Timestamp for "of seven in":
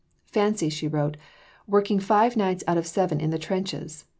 2.79-3.29